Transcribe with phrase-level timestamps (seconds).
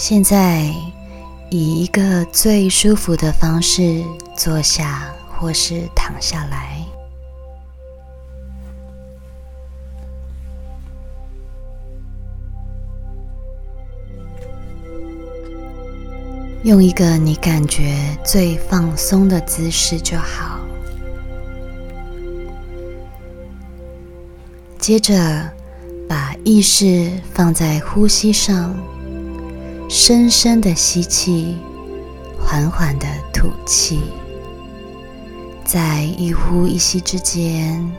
[0.00, 0.72] 现在
[1.50, 4.00] 以一个最舒服的方式
[4.36, 6.86] 坐下，或是躺下来，
[16.62, 20.60] 用一个你感觉最放松的姿势就好。
[24.78, 25.50] 接着，
[26.08, 28.72] 把意识放在呼吸上。
[29.88, 31.56] 深深的吸气，
[32.38, 34.02] 缓缓的吐气，
[35.64, 37.90] 在一呼一吸之间，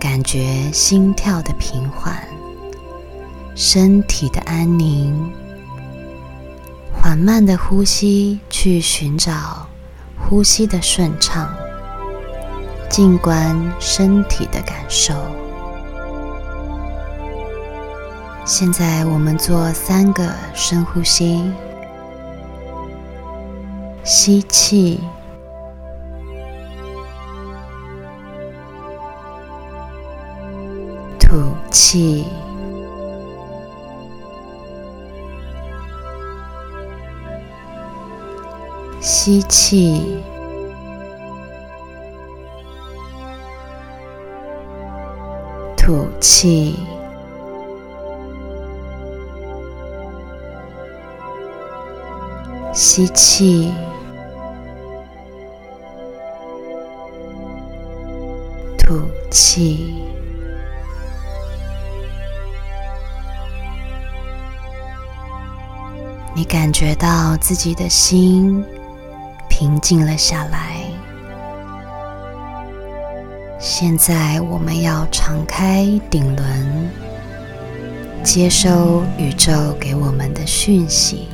[0.00, 2.20] 感觉心跳的平缓，
[3.54, 5.30] 身体的安宁。
[6.92, 9.68] 缓慢的呼吸，去寻找
[10.18, 11.54] 呼吸的顺畅，
[12.90, 15.14] 静观身体的感受。
[18.44, 21.40] 现在我们做三个深呼吸：
[24.02, 25.00] 吸气，
[31.18, 32.26] 吐气，
[39.00, 40.22] 吸气，
[45.76, 46.76] 吐气。
[52.84, 53.72] 吸气，
[58.76, 60.02] 吐气。
[66.34, 68.64] 你感觉到自己的心
[69.48, 70.82] 平静了下来。
[73.60, 76.90] 现在，我们要敞开顶轮，
[78.24, 81.28] 接收宇宙给我们的讯息。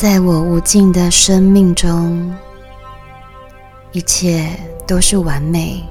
[0.00, 2.34] 在我无尽的生命中，
[3.92, 4.48] 一切
[4.86, 5.84] 都是完美、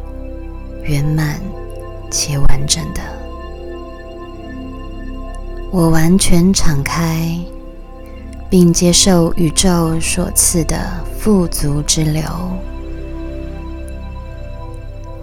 [0.82, 1.40] 圆满
[2.10, 3.02] 且完整的。
[5.70, 7.38] 我完全敞开，
[8.50, 10.76] 并接受宇宙所赐的
[11.20, 12.24] 富足之流。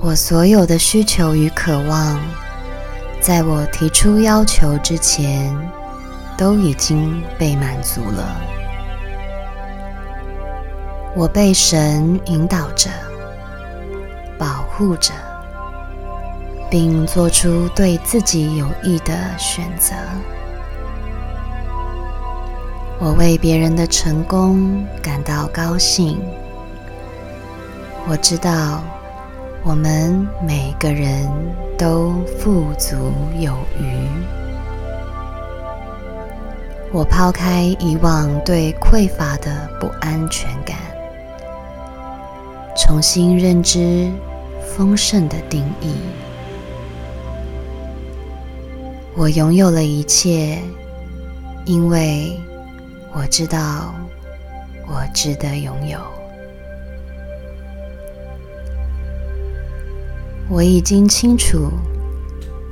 [0.01, 2.21] 我所有的需求与渴望，
[3.21, 5.53] 在我提出要求之前，
[6.39, 8.37] 都已经被满足了。
[11.19, 12.91] 我被神引导着，
[14.39, 15.15] 保护着，
[16.71, 19.95] 并做出对自己有益的选择。
[22.99, 26.21] 我为别人的成功感到高兴。
[28.07, 28.83] 我知道，
[29.65, 31.27] 我们每个人
[31.79, 32.95] 都富足
[33.39, 34.07] 有余。
[36.93, 40.77] 我抛开以往对匮乏的不安全感。
[42.77, 44.11] 重新认知
[44.77, 45.95] 丰盛的定义。
[49.15, 50.59] 我拥有了一切，
[51.65, 52.39] 因为
[53.15, 53.95] 我知道
[54.87, 55.99] 我值得拥有。
[60.49, 61.73] 我已经清楚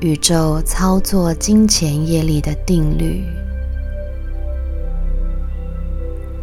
[0.01, 3.25] 宇宙操作金钱业力的定律。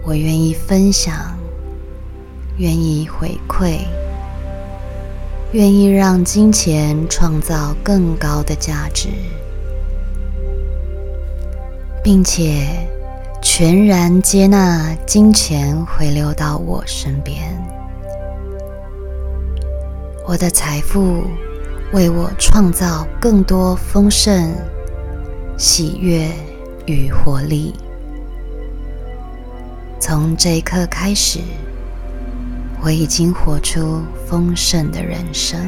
[0.04, 1.41] 我愿意分享。
[2.58, 3.80] 愿意回馈，
[5.54, 9.08] 愿意让金钱创造更高的价值，
[12.04, 12.68] 并且
[13.42, 17.40] 全然接纳金钱回流到我身边。
[20.28, 21.24] 我的财富
[21.94, 24.54] 为我创造更多丰盛、
[25.58, 26.28] 喜悦
[26.86, 27.74] 与活力。
[30.00, 31.40] 从这一刻开始。
[32.84, 35.60] 我已经活出丰盛的人生。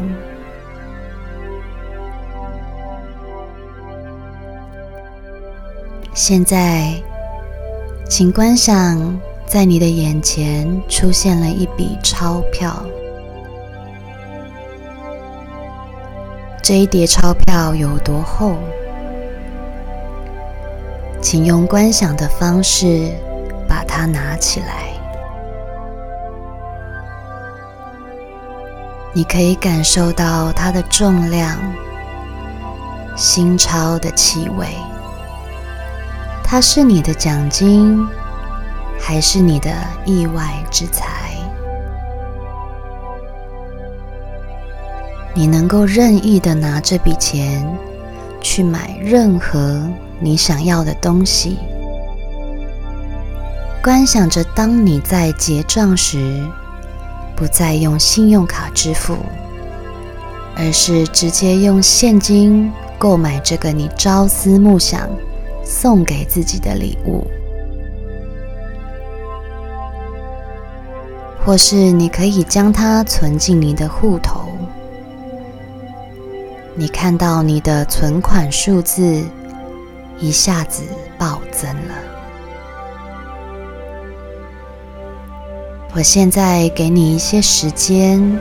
[6.16, 6.94] 现在，
[8.10, 12.84] 请观想，在你的眼前出现了一笔钞票。
[16.62, 18.56] 这一叠钞票有多厚？
[21.22, 23.12] 请用观想的方式
[23.68, 24.93] 把它拿起来。
[29.16, 31.56] 你可以感受到它的重量，
[33.16, 34.68] 新钞的气味。
[36.44, 38.04] 它是你的奖金、
[39.00, 39.72] 还是你的
[40.04, 41.30] 意外之财？
[45.36, 47.64] 你能够任意的拿这笔钱
[48.42, 49.82] 去买任何
[50.20, 51.60] 你想要的东西。
[53.84, 56.44] 观想着，当你在结账时，
[57.36, 59.18] 不再用信用卡支付，
[60.56, 65.10] 而是直接用现金购买这个你朝思暮想
[65.64, 67.26] 送给自己的礼物，
[71.44, 74.48] 或是你可以将它存进你的户头。
[76.76, 79.24] 你看到你的存款数字
[80.20, 80.84] 一下子
[81.20, 82.23] 暴增了。
[85.96, 88.40] 我现在给你一些时间，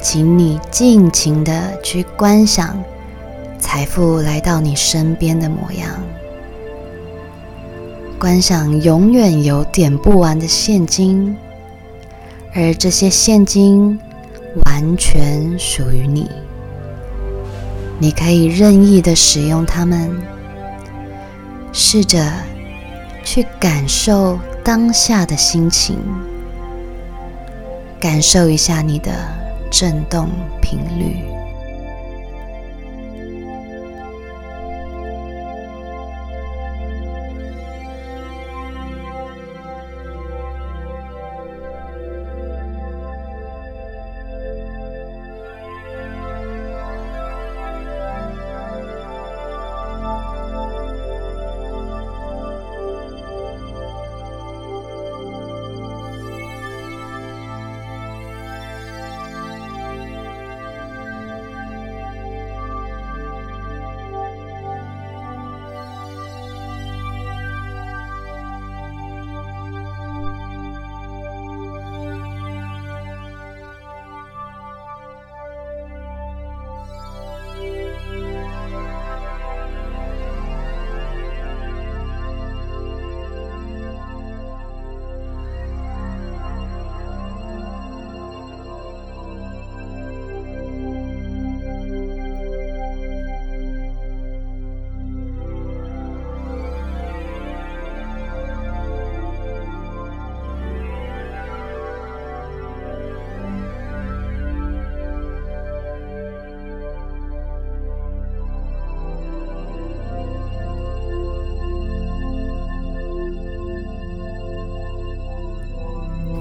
[0.00, 2.82] 请你尽情的去观想
[3.58, 5.90] 财富来到你身边的模样，
[8.18, 11.36] 观想永远有点不完的现金，
[12.54, 14.00] 而这些现金
[14.64, 16.30] 完全属于你。
[17.98, 20.10] 你可以任意的使用它们，
[21.74, 22.32] 试着
[23.22, 25.98] 去感受当下的心情，
[28.04, 29.10] 感受一下你的
[29.70, 30.28] 震动
[30.60, 31.33] 频率。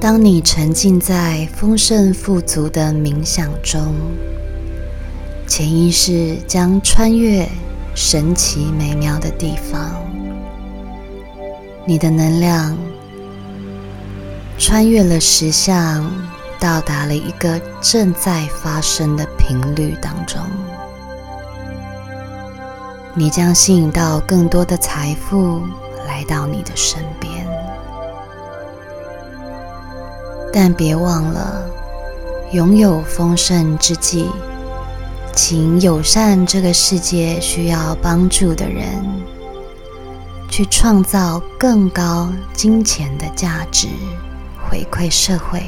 [0.04, 3.96] 当你沉浸在丰盛富足的冥想中，
[5.48, 7.48] 潜意识将穿越
[7.96, 9.96] 神奇美妙的地方，
[11.86, 12.78] 你的能量
[14.60, 16.12] 穿越了实相，
[16.60, 20.42] 到达了一个正在发生的频率当中，
[23.14, 25.62] 你将吸引到更多的财富
[26.06, 27.23] 来到你的身边。
[30.54, 31.68] 但别忘了，
[32.52, 34.28] 拥有丰盛之际，
[35.36, 38.86] 请友善这个世界需要帮助的人，
[40.52, 43.88] 去创造更高金钱的价值，
[44.70, 45.64] 回馈社会，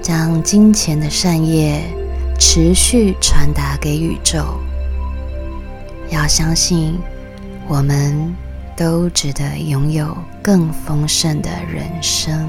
[0.00, 1.82] 将金钱的善业
[2.38, 4.42] 持续传达给宇宙。
[6.08, 6.98] 要相信，
[7.68, 8.34] 我们
[8.74, 12.48] 都值得拥有更丰盛的人生。